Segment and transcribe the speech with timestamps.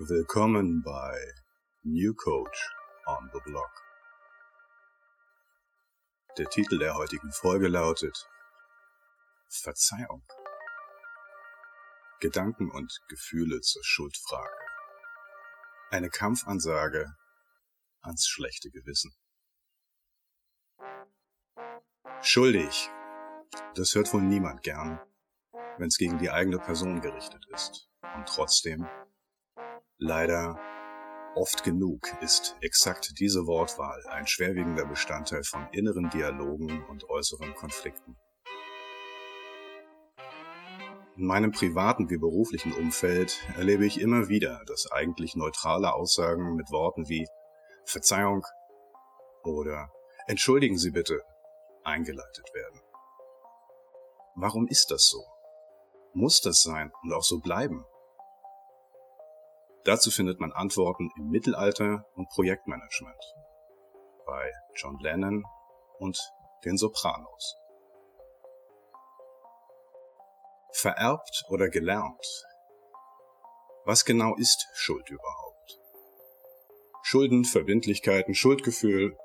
[0.00, 1.34] Willkommen bei
[1.82, 2.70] New Coach
[3.06, 3.82] on the Block.
[6.36, 8.16] Der Titel der heutigen Folge lautet
[9.48, 10.24] Verzeihung.
[12.20, 14.56] Gedanken und Gefühle zur Schuldfrage.
[15.90, 17.16] Eine Kampfansage
[18.00, 19.12] ans schlechte Gewissen.
[22.22, 22.88] Schuldig.
[23.74, 25.00] Das hört wohl niemand gern,
[25.78, 27.90] wenn es gegen die eigene Person gerichtet ist.
[28.14, 28.86] Und trotzdem
[30.00, 30.56] Leider
[31.34, 38.16] oft genug ist exakt diese Wortwahl ein schwerwiegender Bestandteil von inneren Dialogen und äußeren Konflikten.
[41.16, 46.70] In meinem privaten wie beruflichen Umfeld erlebe ich immer wieder, dass eigentlich neutrale Aussagen mit
[46.70, 47.26] Worten wie
[47.84, 48.46] Verzeihung
[49.42, 49.90] oder
[50.28, 51.22] Entschuldigen Sie bitte
[51.82, 52.80] eingeleitet werden.
[54.36, 55.24] Warum ist das so?
[56.12, 57.84] Muss das sein und auch so bleiben?
[59.84, 63.22] Dazu findet man Antworten im Mittelalter und Projektmanagement,
[64.26, 65.44] bei John Lennon
[65.98, 66.18] und
[66.64, 67.56] den Sopranos.
[70.72, 72.44] Vererbt oder gelernt?
[73.84, 75.78] Was genau ist Schuld überhaupt?
[77.02, 79.16] Schulden, Verbindlichkeiten, Schuldgefühl,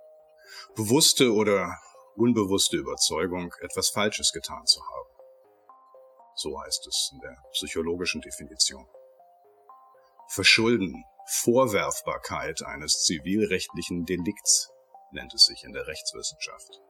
[0.76, 1.78] bewusste oder
[2.16, 5.10] unbewusste Überzeugung, etwas Falsches getan zu haben.
[6.36, 8.88] So heißt es in der psychologischen Definition.
[10.34, 14.72] Verschulden, Vorwerfbarkeit eines zivilrechtlichen Delikts
[15.12, 16.82] nennt es sich in der Rechtswissenschaft.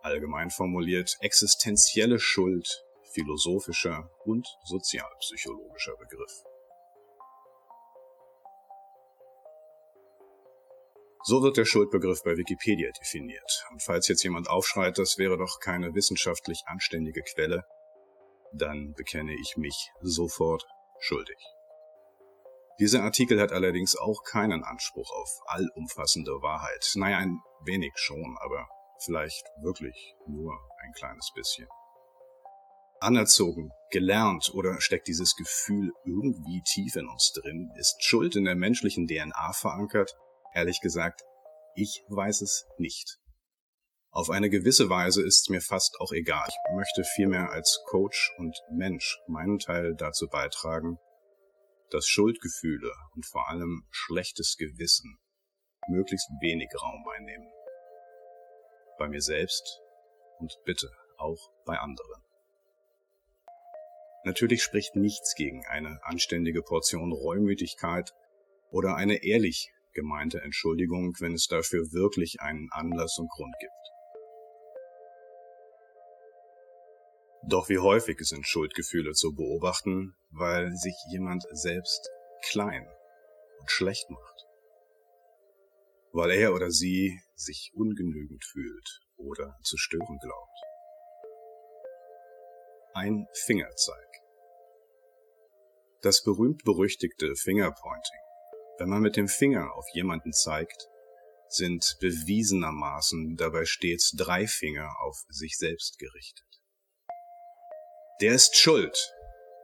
[0.00, 6.32] Allgemein formuliert existenzielle Schuld philosophischer und sozialpsychologischer Begriff.
[11.24, 13.66] So wird der Schuldbegriff bei Wikipedia definiert.
[13.72, 17.66] Und falls jetzt jemand aufschreit, das wäre doch keine wissenschaftlich anständige Quelle,
[18.54, 20.66] dann bekenne ich mich sofort
[20.98, 21.36] schuldig.
[22.80, 26.90] Dieser Artikel hat allerdings auch keinen Anspruch auf allumfassende Wahrheit.
[26.96, 28.68] Naja, ein wenig schon, aber
[29.04, 31.68] vielleicht wirklich nur ein kleines bisschen.
[33.00, 37.70] Anerzogen, gelernt oder steckt dieses Gefühl irgendwie tief in uns drin?
[37.78, 40.16] Ist Schuld in der menschlichen DNA verankert?
[40.54, 41.22] Ehrlich gesagt,
[41.76, 43.18] ich weiß es nicht.
[44.10, 46.46] Auf eine gewisse Weise ist es mir fast auch egal.
[46.48, 50.98] Ich möchte vielmehr als Coach und Mensch meinen Teil dazu beitragen,
[51.94, 55.16] dass Schuldgefühle und vor allem schlechtes Gewissen
[55.86, 57.46] möglichst wenig Raum einnehmen.
[58.98, 59.80] Bei mir selbst
[60.40, 62.24] und bitte auch bei anderen.
[64.24, 68.12] Natürlich spricht nichts gegen eine anständige Portion Reumütigkeit
[68.70, 73.83] oder eine ehrlich gemeinte Entschuldigung, wenn es dafür wirklich einen Anlass und Grund gibt.
[77.46, 82.08] Doch wie häufig sind Schuldgefühle zu beobachten, weil sich jemand selbst
[82.42, 82.88] klein
[83.60, 84.46] und schlecht macht.
[86.12, 90.58] Weil er oder sie sich ungenügend fühlt oder zu stören glaubt.
[92.94, 94.08] Ein Fingerzeig.
[96.00, 98.20] Das berühmt-berüchtigte Fingerpointing.
[98.78, 100.88] Wenn man mit dem Finger auf jemanden zeigt,
[101.48, 106.53] sind bewiesenermaßen dabei stets drei Finger auf sich selbst gerichtet.
[108.24, 108.96] Der ist schuld.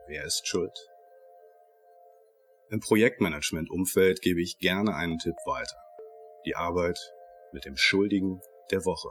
[0.05, 0.87] Wer ist schuld?
[2.69, 5.77] Im Projektmanagement-Umfeld gebe ich gerne einen Tipp weiter.
[6.45, 6.99] Die Arbeit
[7.53, 8.39] mit dem Schuldigen
[8.69, 9.09] der Woche.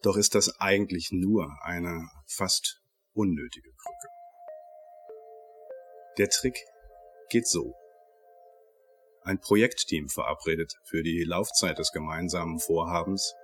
[0.00, 2.80] Doch ist das eigentlich nur eine fast
[3.12, 4.08] unnötige Krücke.
[6.16, 6.64] Der Trick
[7.28, 7.74] geht so.
[9.20, 13.34] Ein Projektteam verabredet für die Laufzeit des gemeinsamen Vorhabens,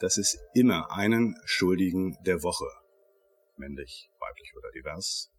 [0.00, 2.70] dass es immer einen Schuldigen der Woche
[3.58, 5.30] männlich, weiblich oder divers,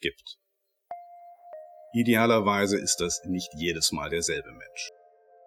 [0.00, 0.38] gibt.
[1.92, 4.90] Idealerweise ist das nicht jedes Mal derselbe Mensch.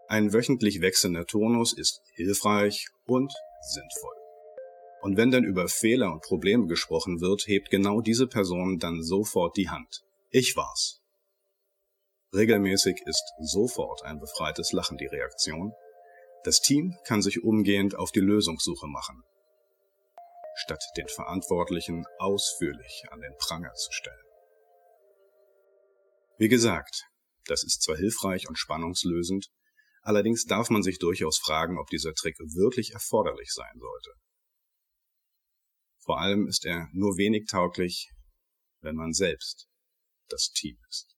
[0.07, 4.15] Ein wöchentlich wechselnder Turnus ist hilfreich und sinnvoll.
[5.01, 9.55] Und wenn dann über Fehler und Probleme gesprochen wird, hebt genau diese Person dann sofort
[9.57, 10.01] die Hand.
[10.29, 11.01] Ich war's.
[12.33, 15.73] Regelmäßig ist sofort ein befreites Lachen die Reaktion.
[16.43, 19.23] Das Team kann sich umgehend auf die Lösungssuche machen
[20.63, 24.25] statt den Verantwortlichen ausführlich an den Pranger zu stellen.
[26.37, 27.03] Wie gesagt,
[27.45, 29.47] das ist zwar hilfreich und spannungslösend,
[30.01, 34.11] allerdings darf man sich durchaus fragen, ob dieser Trick wirklich erforderlich sein sollte.
[36.03, 38.11] Vor allem ist er nur wenig tauglich,
[38.81, 39.67] wenn man selbst
[40.29, 41.15] das Team ist.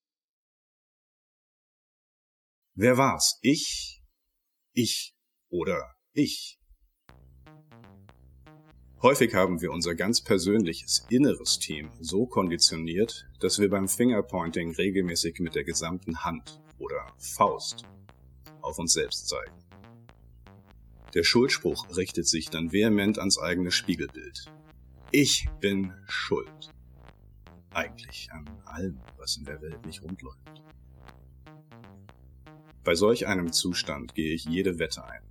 [2.76, 3.38] Wer war's?
[3.42, 4.02] Ich?
[4.74, 5.14] Ich
[5.50, 6.60] oder ich?
[9.04, 15.40] Häufig haben wir unser ganz persönliches inneres Team so konditioniert, dass wir beim Fingerpointing regelmäßig
[15.40, 17.84] mit der gesamten Hand oder Faust
[18.62, 19.52] auf uns selbst zeigen.
[21.14, 24.46] Der Schuldspruch richtet sich dann vehement ans eigene Spiegelbild.
[25.12, 26.74] Ich bin schuld.
[27.74, 30.64] Eigentlich an allem, was in der Welt nicht rund läuft.
[32.86, 35.24] Bei solch einem Zustand gehe ich jede Wette ein.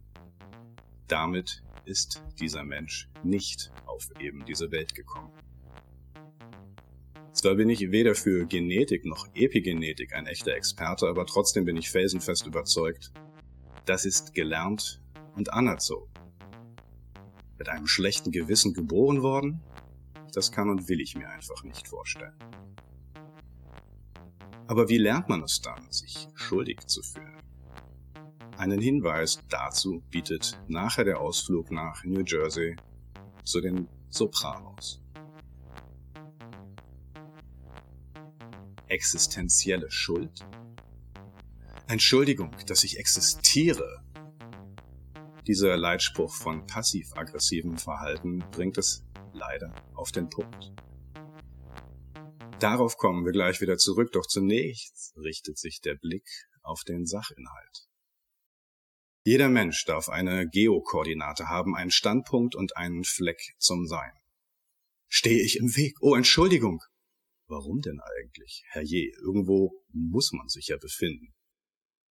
[1.08, 5.32] Damit ist dieser Mensch nicht auf eben diese Welt gekommen.
[7.32, 11.90] Zwar bin ich weder für Genetik noch Epigenetik ein echter Experte, aber trotzdem bin ich
[11.90, 13.10] felsenfest überzeugt,
[13.86, 15.00] das ist gelernt
[15.34, 16.12] und anerzogen.
[17.58, 19.62] Mit einem schlechten Gewissen geboren worden?
[20.34, 22.36] Das kann und will ich mir einfach nicht vorstellen.
[24.66, 27.31] Aber wie lernt man es dann, sich schuldig zu fühlen?
[28.62, 32.76] Einen Hinweis dazu bietet nachher der Ausflug nach New Jersey
[33.42, 35.02] zu den Sopranos.
[38.86, 40.46] Existenzielle Schuld?
[41.88, 44.04] Entschuldigung, dass ich existiere.
[45.48, 50.72] Dieser Leitspruch von passiv-aggressivem Verhalten bringt es leider auf den Punkt.
[52.60, 56.28] Darauf kommen wir gleich wieder zurück, doch zunächst richtet sich der Blick
[56.62, 57.88] auf den Sachinhalt.
[59.24, 64.12] Jeder Mensch darf eine Geokoordinate haben, einen Standpunkt und einen Fleck zum Sein.
[65.08, 65.96] Stehe ich im Weg?
[66.00, 66.80] Oh, Entschuldigung.
[67.46, 68.64] Warum denn eigentlich?
[68.70, 71.34] Herrje, irgendwo muss man sich ja befinden.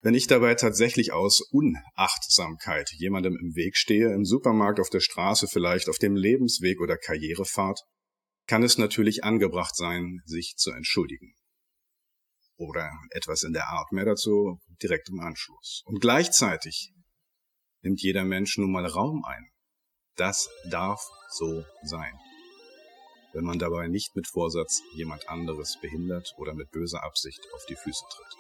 [0.01, 5.47] Wenn ich dabei tatsächlich aus Unachtsamkeit jemandem im Weg stehe, im Supermarkt, auf der Straße,
[5.47, 7.81] vielleicht auf dem Lebensweg oder Karrierefahrt,
[8.47, 11.33] kann es natürlich angebracht sein, sich zu entschuldigen.
[12.57, 15.81] Oder etwas in der Art, mehr dazu direkt im Anschluss.
[15.85, 16.92] Und gleichzeitig
[17.83, 19.49] nimmt jeder Mensch nun mal Raum ein.
[20.15, 22.13] Das darf so sein.
[23.33, 27.75] Wenn man dabei nicht mit Vorsatz jemand anderes behindert oder mit böser Absicht auf die
[27.75, 28.37] Füße tritt.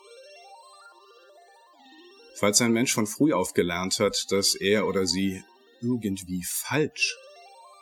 [2.35, 5.43] Falls ein Mensch von früh auf gelernt hat, dass er oder sie
[5.81, 7.15] irgendwie falsch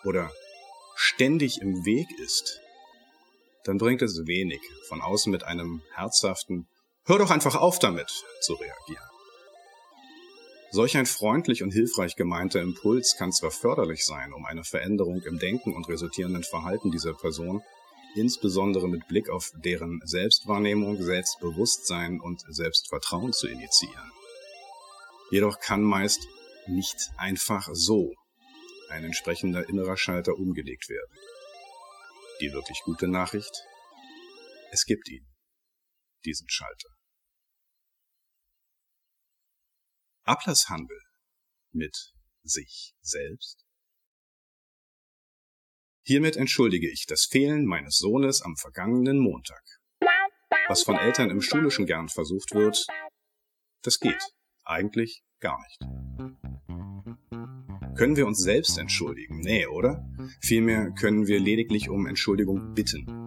[0.04, 0.32] oder
[0.96, 2.60] ständig im Weg ist,
[3.64, 6.68] dann bringt es wenig, von außen mit einem herzhaften
[7.06, 8.12] Hör doch einfach auf damit
[8.42, 9.11] zu reagieren.
[10.74, 15.38] Solch ein freundlich und hilfreich gemeinter Impuls kann zwar förderlich sein, um eine Veränderung im
[15.38, 17.62] Denken und resultierenden Verhalten dieser Person,
[18.16, 24.12] insbesondere mit Blick auf deren Selbstwahrnehmung, Selbstbewusstsein und Selbstvertrauen zu initiieren.
[25.30, 26.26] Jedoch kann meist
[26.68, 28.14] nicht einfach so
[28.90, 31.18] ein entsprechender innerer Schalter umgelegt werden.
[32.40, 33.64] Die wirklich gute Nachricht,
[34.72, 35.28] es gibt ihn,
[36.24, 37.01] diesen Schalter.
[40.24, 41.02] Ablasshandel
[41.72, 42.14] mit
[42.44, 43.66] sich selbst?
[46.04, 49.64] Hiermit entschuldige ich das Fehlen meines Sohnes am vergangenen Montag.
[50.68, 52.86] Was von Eltern im Schulischen gern versucht wird,
[53.84, 54.22] das geht
[54.64, 55.80] eigentlich gar nicht.
[57.98, 59.40] Können wir uns selbst entschuldigen?
[59.42, 60.08] Nee, oder?
[60.40, 63.21] Vielmehr können wir lediglich um Entschuldigung bitten.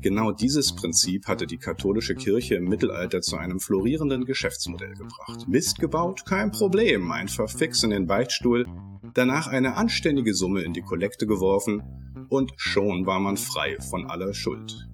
[0.00, 5.48] Genau dieses Prinzip hatte die katholische Kirche im Mittelalter zu einem florierenden Geschäftsmodell gebracht.
[5.48, 6.24] Mist gebaut?
[6.24, 7.10] Kein Problem.
[7.10, 8.66] Einfach fix in den Beichtstuhl,
[9.14, 11.82] danach eine anständige Summe in die Kollekte geworfen
[12.28, 14.88] und schon war man frei von aller Schuld.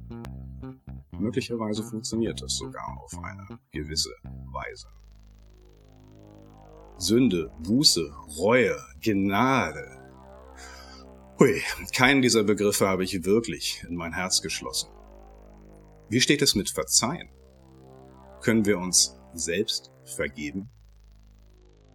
[1.18, 4.10] Möglicherweise funktioniert das sogar auf eine gewisse
[4.52, 4.88] Weise.
[6.96, 10.00] Sünde, Buße, Reue, Gnade.
[11.38, 11.60] Hui,
[11.94, 14.93] keinen dieser Begriffe habe ich wirklich in mein Herz geschlossen.
[16.10, 17.30] Wie steht es mit Verzeihen?
[18.42, 20.68] Können wir uns selbst vergeben?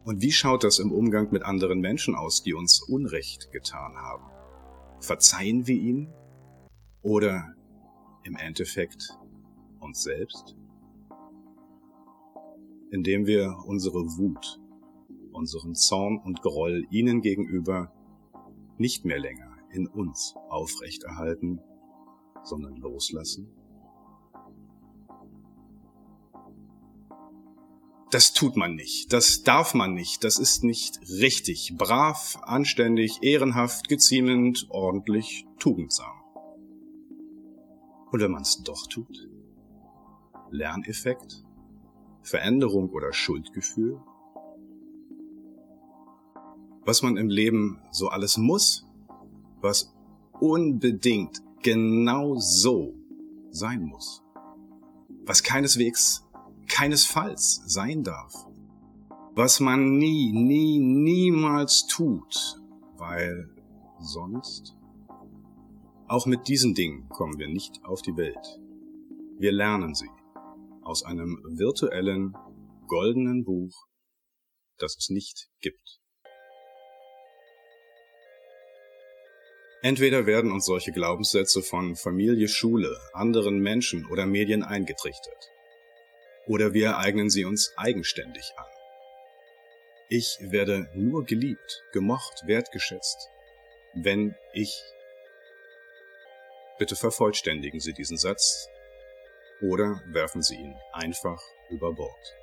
[0.04, 4.24] Und wie schaut das im Umgang mit anderen Menschen aus, die uns Unrecht getan haben?
[5.00, 6.12] Verzeihen wir ihnen?
[7.04, 7.54] Oder
[8.24, 9.16] im Endeffekt
[9.80, 10.56] uns selbst?
[12.90, 14.60] Indem wir unsere Wut,
[15.32, 17.94] unseren Zorn und Groll ihnen gegenüber
[18.80, 21.62] nicht mehr länger in uns aufrechterhalten,
[22.44, 23.59] sondern loslassen?
[28.12, 33.88] Das tut man nicht, das darf man nicht, das ist nicht richtig, brav, anständig, ehrenhaft,
[33.88, 36.20] geziemend, ordentlich, tugendsam.
[38.12, 39.30] Und wenn man es doch tut?
[40.50, 41.46] Lerneffekt?
[42.24, 44.02] Veränderung oder Schuldgefühl?
[46.86, 48.88] Was man im Leben so alles muss,
[49.62, 49.94] was
[50.40, 52.96] unbedingt genau so
[53.52, 54.24] sein muss,
[55.26, 56.26] was keineswegs
[56.70, 58.34] keinesfalls sein darf.
[59.36, 62.62] Was man nie, nie, niemals tut,
[62.98, 63.50] weil
[64.00, 64.76] sonst?
[66.08, 68.60] Auch mit diesen Dingen kommen wir nicht auf die Welt.
[69.38, 70.10] Wir lernen sie
[70.82, 72.36] aus einem virtuellen,
[72.88, 73.86] goldenen Buch,
[74.78, 76.00] das es nicht gibt.
[79.82, 85.50] Entweder werden uns solche Glaubenssätze von Familie, Schule, anderen Menschen oder Medien eingetrichtert.
[86.50, 88.66] Oder wir eignen sie uns eigenständig an.
[90.10, 93.30] Ich werde nur geliebt, gemocht, wertgeschätzt,
[93.94, 94.82] wenn ich.
[96.80, 98.68] Bitte vervollständigen Sie diesen Satz
[99.62, 101.40] oder werfen Sie ihn einfach
[101.70, 102.36] über Bord.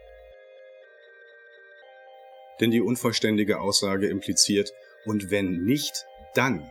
[2.61, 4.73] Denn die unvollständige Aussage impliziert,
[5.05, 6.71] und wenn nicht, dann,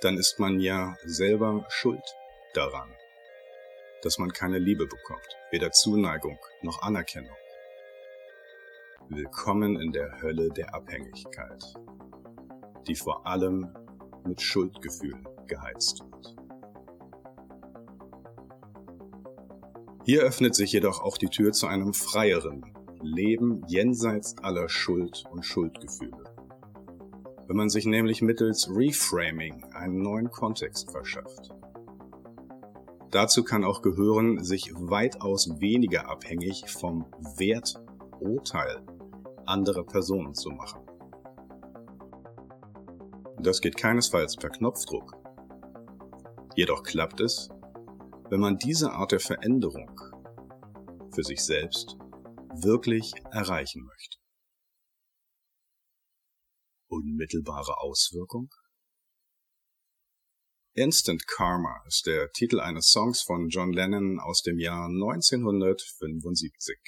[0.00, 2.04] dann ist man ja selber schuld
[2.54, 2.96] daran,
[4.02, 7.36] dass man keine Liebe bekommt, weder Zuneigung noch Anerkennung.
[9.08, 11.62] Willkommen in der Hölle der Abhängigkeit,
[12.88, 13.72] die vor allem
[14.24, 16.36] mit Schuldgefühl geheizt wird.
[20.04, 22.64] Hier öffnet sich jedoch auch die Tür zu einem freieren
[23.00, 26.24] Leben jenseits aller Schuld und Schuldgefühle.
[27.46, 31.52] Wenn man sich nämlich mittels Reframing einen neuen Kontext verschafft.
[33.12, 37.04] Dazu kann auch gehören, sich weitaus weniger abhängig vom
[37.36, 38.82] Werturteil
[39.44, 40.80] andere Personen zu machen.
[43.38, 45.12] Das geht keinesfalls per Knopfdruck.
[46.56, 47.50] Jedoch klappt es,
[48.30, 50.00] wenn man diese Art der Veränderung
[51.14, 51.98] für sich selbst
[52.54, 54.16] wirklich erreichen möchte.
[56.88, 58.48] Unmittelbare Auswirkung?
[60.74, 66.78] Instant Karma ist der Titel eines Songs von John Lennon aus dem Jahr 1975.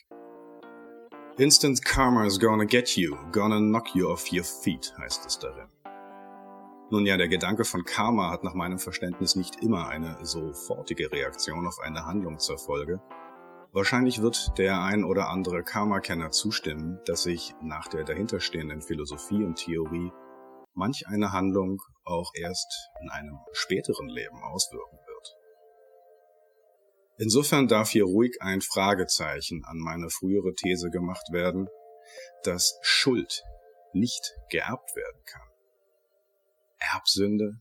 [1.36, 5.68] Instant Karma is gonna get you, gonna knock you off your feet, heißt es darin.
[6.90, 11.66] Nun ja, der Gedanke von Karma hat nach meinem Verständnis nicht immer eine sofortige Reaktion
[11.66, 13.02] auf eine Handlung zur Folge.
[13.72, 19.56] Wahrscheinlich wird der ein oder andere Karma-Kenner zustimmen, dass sich nach der dahinterstehenden Philosophie und
[19.56, 20.10] Theorie
[20.74, 24.98] manch eine Handlung auch erst in einem späteren Leben auswirken
[27.16, 31.68] Insofern darf hier ruhig ein Fragezeichen an meine frühere These gemacht werden,
[32.42, 33.44] dass Schuld
[33.92, 35.48] nicht geerbt werden kann.
[36.78, 37.60] Erbsünde,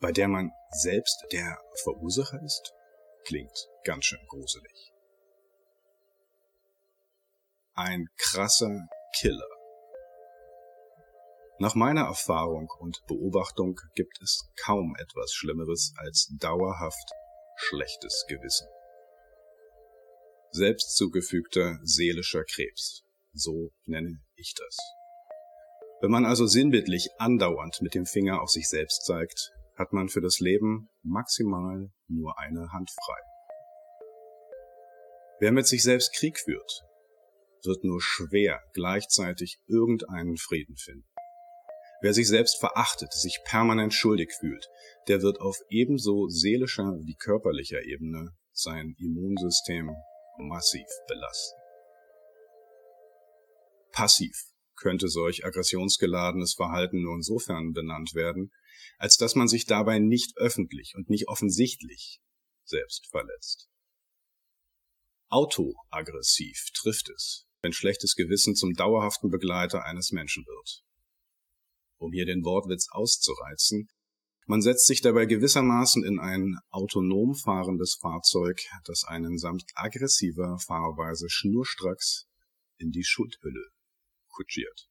[0.00, 2.74] bei der man selbst der Verursacher ist,
[3.24, 4.92] klingt ganz schön gruselig.
[7.74, 9.51] Ein krasser Killer.
[11.62, 17.12] Nach meiner Erfahrung und Beobachtung gibt es kaum etwas Schlimmeres als dauerhaft
[17.54, 18.66] schlechtes Gewissen.
[20.50, 24.76] Selbst zugefügter seelischer Krebs, so nenne ich das.
[26.00, 30.20] Wenn man also sinnbildlich andauernd mit dem Finger auf sich selbst zeigt, hat man für
[30.20, 33.20] das Leben maximal nur eine Hand frei.
[35.38, 36.82] Wer mit sich selbst Krieg führt,
[37.62, 41.11] wird nur schwer gleichzeitig irgendeinen Frieden finden.
[42.02, 44.68] Wer sich selbst verachtet, sich permanent schuldig fühlt,
[45.06, 49.88] der wird auf ebenso seelischer wie körperlicher Ebene sein Immunsystem
[50.36, 51.60] massiv belasten.
[53.92, 54.36] Passiv
[54.74, 58.50] könnte solch aggressionsgeladenes Verhalten nur insofern benannt werden,
[58.98, 62.20] als dass man sich dabei nicht öffentlich und nicht offensichtlich
[62.64, 63.68] selbst verletzt.
[65.28, 70.82] Autoaggressiv trifft es, wenn schlechtes Gewissen zum dauerhaften Begleiter eines Menschen wird
[72.02, 73.88] um hier den Wortwitz auszureizen.
[74.46, 81.26] Man setzt sich dabei gewissermaßen in ein autonom fahrendes Fahrzeug, das einen samt aggressiver Fahrweise
[81.30, 82.26] schnurstracks
[82.76, 83.68] in die Schuldhülle
[84.28, 84.88] kutschiert.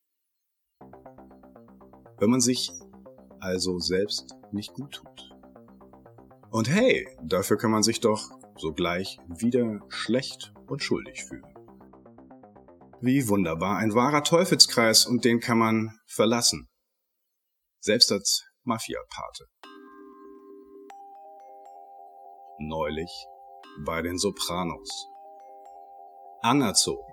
[2.18, 2.72] Wenn man sich
[3.40, 5.32] also selbst nicht gut tut.
[6.50, 11.44] Und hey, dafür kann man sich doch sogleich wieder schlecht und schuldig fühlen.
[13.02, 16.71] Wie wunderbar, ein wahrer Teufelskreis und den kann man verlassen
[17.82, 19.46] selbst als Mafia-Pate.
[22.60, 23.12] Neulich
[23.84, 25.08] bei den Sopranos.
[26.44, 27.12] Anerzogen.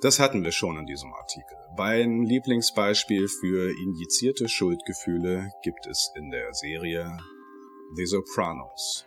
[0.00, 1.56] Das hatten wir schon in diesem Artikel.
[1.76, 7.18] Mein Lieblingsbeispiel für injizierte Schuldgefühle gibt es in der Serie
[7.94, 9.06] The Sopranos,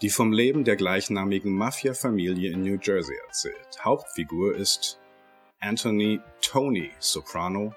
[0.00, 3.84] die vom Leben der gleichnamigen Mafia-Familie in New Jersey erzählt.
[3.84, 4.98] Hauptfigur ist
[5.60, 7.74] Anthony Tony Soprano,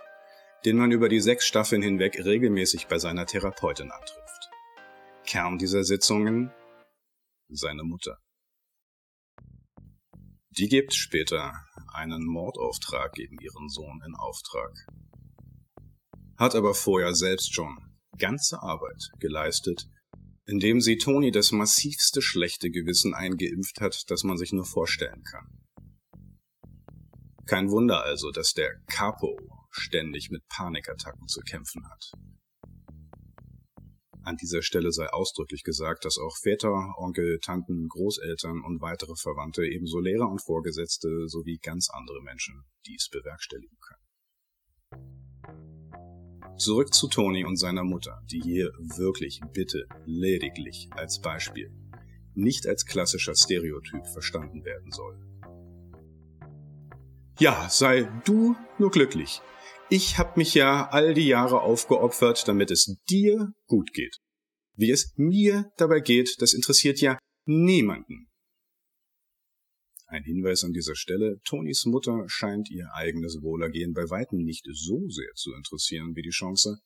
[0.65, 4.49] den man über die sechs Staffeln hinweg regelmäßig bei seiner Therapeutin antrifft.
[5.25, 6.51] Kern dieser Sitzungen
[7.49, 8.17] seine Mutter.
[10.57, 11.53] Die gibt später
[11.93, 14.71] einen Mordauftrag gegen ihren Sohn in Auftrag.
[16.37, 17.77] hat aber vorher selbst schon
[18.17, 19.87] ganze Arbeit geleistet,
[20.45, 25.47] indem sie Toni das massivste schlechte Gewissen eingeimpft hat, das man sich nur vorstellen kann.
[27.45, 29.37] Kein Wunder also, dass der Capo
[29.75, 32.11] ständig mit Panikattacken zu kämpfen hat.
[34.25, 39.65] An dieser Stelle sei ausdrücklich gesagt, dass auch Väter, Onkel, Tanten, Großeltern und weitere Verwandte
[39.65, 43.99] ebenso Lehrer und Vorgesetzte sowie ganz andere Menschen dies bewerkstelligen können.
[46.57, 51.73] Zurück zu Toni und seiner Mutter, die hier wirklich bitte lediglich als Beispiel,
[52.33, 55.19] nicht als klassischer Stereotyp verstanden werden soll.
[57.39, 59.41] Ja, sei du nur glücklich.
[59.95, 64.17] Ich hab mich ja all die Jahre aufgeopfert, damit es dir gut geht.
[64.75, 68.27] Wie es mir dabei geht, das interessiert ja niemanden.
[70.07, 75.07] Ein Hinweis an dieser Stelle, Tonys Mutter scheint ihr eigenes Wohlergehen bei weitem nicht so
[75.09, 76.79] sehr zu interessieren wie die Chance,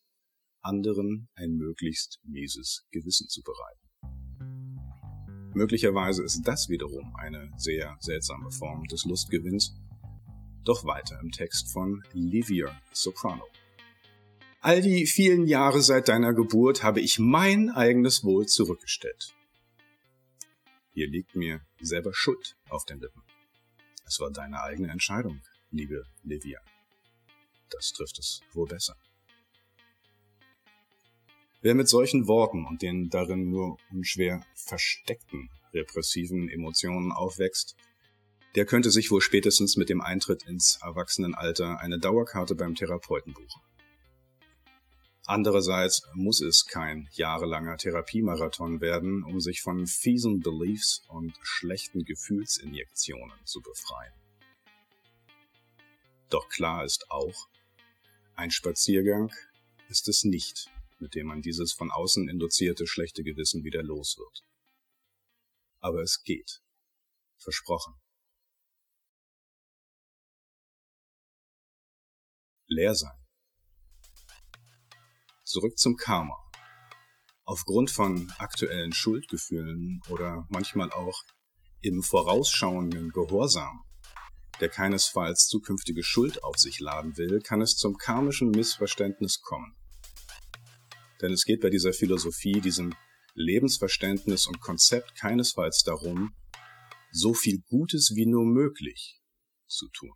[0.59, 3.87] anderen ein möglichst mieses Gewissen zu bereiten.
[5.55, 9.79] Möglicherweise ist das wiederum eine sehr seltsame Form des Lustgewinns,
[10.67, 13.45] doch weiter im Text von Livia Soprano.
[14.59, 19.33] All die vielen Jahre seit deiner Geburt habe ich mein eigenes Wohl zurückgestellt.
[20.93, 23.21] Hier liegt mir selber Schuld auf den Lippen.
[24.05, 26.59] Es war deine eigene Entscheidung, liebe Livia.
[27.69, 28.95] Das trifft es wohl besser.
[31.61, 37.75] Wer mit solchen Worten und den darin nur unschwer versteckten repressiven Emotionen aufwächst,
[38.55, 43.61] der könnte sich wohl spätestens mit dem Eintritt ins Erwachsenenalter eine Dauerkarte beim Therapeuten buchen.
[45.25, 53.37] Andererseits muss es kein jahrelanger Therapiemarathon werden, um sich von fiesen Beliefs und schlechten Gefühlsinjektionen
[53.43, 54.13] zu befreien.
[56.29, 57.49] Doch klar ist auch,
[58.35, 59.33] ein Spaziergang
[59.89, 64.43] ist es nicht, mit dem man dieses von außen induzierte schlechte Gewissen wieder los wird.
[65.81, 66.61] Aber es geht.
[67.37, 67.95] Versprochen.
[72.77, 73.17] Leer sein.
[75.43, 76.37] Zurück zum Karma.
[77.43, 81.23] Aufgrund von aktuellen Schuldgefühlen oder manchmal auch
[81.81, 83.83] im vorausschauenden Gehorsam,
[84.59, 89.75] der keinesfalls zukünftige Schuld auf sich laden will, kann es zum karmischen Missverständnis kommen.
[91.21, 92.93] Denn es geht bei dieser Philosophie, diesem
[93.33, 96.35] Lebensverständnis und Konzept keinesfalls darum,
[97.11, 99.19] so viel Gutes wie nur möglich
[99.67, 100.13] zu tun.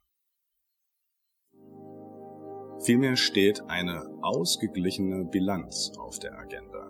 [2.83, 6.89] Vielmehr steht eine ausgeglichene Bilanz auf der Agenda.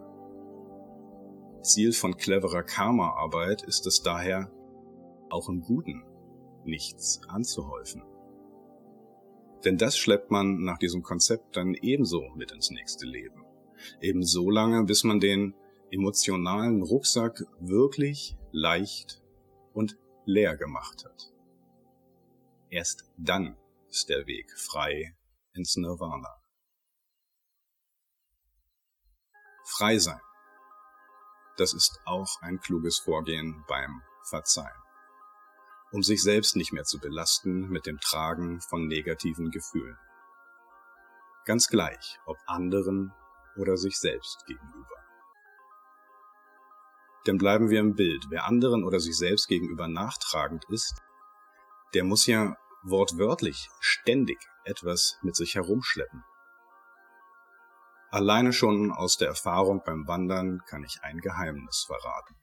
[1.61, 4.49] Ziel von cleverer Karma-Arbeit ist es daher,
[5.29, 6.05] auch im Guten
[6.63, 8.03] nichts anzuhäufen.
[9.65, 13.43] Denn das schleppt man nach diesem Konzept dann ebenso mit ins nächste Leben.
[13.99, 15.53] Eben so lange, bis man den
[15.91, 19.21] emotionalen Rucksack wirklich leicht
[19.73, 21.33] und leer gemacht hat.
[22.69, 23.57] Erst dann
[23.89, 25.13] ist der Weg frei
[25.53, 26.41] ins Nirvana.
[29.65, 30.21] Frei sein.
[31.57, 34.81] Das ist auch ein kluges Vorgehen beim Verzeihen.
[35.91, 39.97] Um sich selbst nicht mehr zu belasten mit dem Tragen von negativen Gefühlen.
[41.45, 43.13] Ganz gleich, ob anderen
[43.57, 44.95] oder sich selbst gegenüber.
[47.27, 51.01] Denn bleiben wir im Bild, wer anderen oder sich selbst gegenüber nachtragend ist,
[51.93, 56.23] der muss ja wortwörtlich ständig etwas mit sich herumschleppen.
[58.09, 62.35] Alleine schon aus der Erfahrung beim Wandern kann ich ein Geheimnis verraten.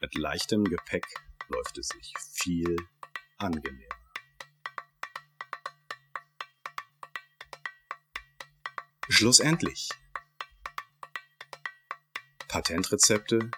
[0.00, 1.06] Mit leichtem Gepäck
[1.48, 2.76] läuft es sich viel
[3.38, 3.94] angenehmer.
[9.08, 9.88] Schlussendlich.
[12.46, 13.50] Patentrezepte,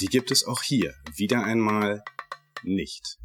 [0.00, 2.02] die gibt es auch hier wieder einmal
[2.62, 3.18] nicht.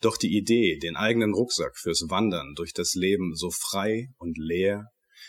[0.00, 4.86] Doch die Idee, den eigenen Rucksack fürs Wandern durch das Leben so frei und leer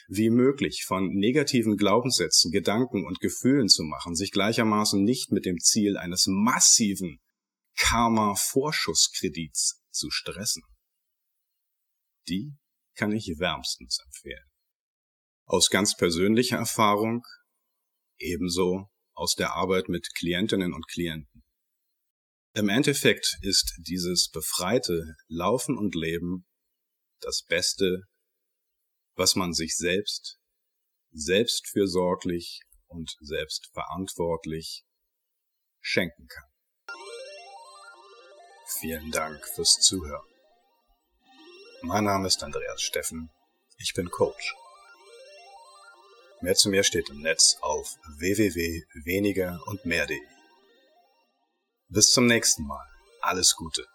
[0.08, 5.58] wie möglich von negativen Glaubenssätzen, Gedanken und Gefühlen zu machen, sich gleichermaßen nicht mit dem
[5.60, 7.19] Ziel eines massiven
[7.77, 10.63] Karma-Vorschusskredits zu stressen.
[12.27, 12.55] Die
[12.95, 14.47] kann ich wärmstens empfehlen.
[15.45, 17.23] Aus ganz persönlicher Erfahrung,
[18.19, 21.28] ebenso aus der Arbeit mit Klientinnen und Klienten.
[22.59, 26.45] Im Endeffekt ist dieses befreite Laufen und Leben
[27.21, 28.01] das Beste,
[29.15, 30.39] was man sich selbst,
[31.13, 34.83] selbstfürsorglich und selbstverantwortlich
[35.79, 36.97] schenken kann.
[38.81, 40.27] Vielen Dank fürs Zuhören.
[41.83, 43.29] Mein Name ist Andreas Steffen.
[43.77, 44.53] Ich bin Coach.
[46.41, 50.38] Mehr zu mir steht im Netz auf www.weniger und mehr.de.
[51.91, 52.86] Bis zum nächsten Mal.
[53.21, 53.88] Alles Gute.